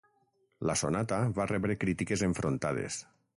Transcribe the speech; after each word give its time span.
La 0.69 0.75
sonata 0.81 1.19
va 1.39 1.47
rebre 1.51 1.77
crítiques 1.85 2.25
enfrontades. 2.29 2.99